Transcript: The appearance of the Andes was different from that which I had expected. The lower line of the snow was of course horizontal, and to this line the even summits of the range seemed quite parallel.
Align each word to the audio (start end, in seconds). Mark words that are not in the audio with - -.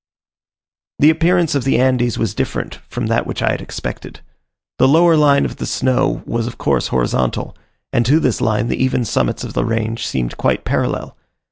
The 0.97 1.11
appearance 1.11 1.53
of 1.53 1.63
the 1.63 1.77
Andes 1.77 2.17
was 2.17 2.33
different 2.33 2.79
from 2.89 3.05
that 3.05 3.27
which 3.27 3.43
I 3.43 3.51
had 3.51 3.61
expected. 3.61 4.21
The 4.79 4.87
lower 4.87 5.15
line 5.15 5.45
of 5.45 5.57
the 5.57 5.67
snow 5.67 6.23
was 6.25 6.47
of 6.47 6.57
course 6.57 6.87
horizontal, 6.87 7.55
and 7.93 8.03
to 8.07 8.19
this 8.19 8.41
line 8.41 8.67
the 8.67 8.83
even 8.83 9.05
summits 9.05 9.43
of 9.43 9.53
the 9.53 9.63
range 9.63 10.07
seemed 10.07 10.37
quite 10.37 10.65
parallel. 10.65 11.15